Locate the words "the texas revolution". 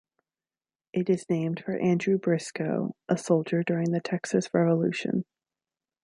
3.91-5.25